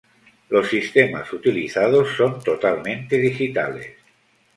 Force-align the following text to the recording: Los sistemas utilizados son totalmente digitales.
Los 0.49 0.67
sistemas 0.69 1.31
utilizados 1.31 2.15
son 2.17 2.41
totalmente 2.43 3.17
digitales. 3.19 3.97